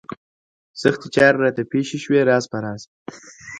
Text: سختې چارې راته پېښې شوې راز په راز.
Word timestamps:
سختې 0.81 1.07
چارې 1.15 1.37
راته 1.43 1.63
پېښې 1.71 1.97
شوې 2.03 2.21
راز 2.29 2.43
په 2.51 2.57
راز. 2.63 2.81